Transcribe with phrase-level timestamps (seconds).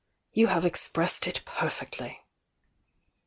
[0.33, 2.23] You have expressed it perfectly!"